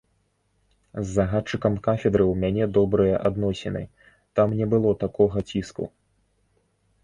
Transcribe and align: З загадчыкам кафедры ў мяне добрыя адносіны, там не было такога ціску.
З 0.95 1.03
загадчыкам 1.17 1.75
кафедры 1.89 2.23
ў 2.31 2.41
мяне 2.45 2.65
добрыя 2.79 3.15
адносіны, 3.33 3.83
там 4.39 4.47
не 4.63 4.73
было 4.75 4.99
такога 5.07 5.37
ціску. 5.49 5.83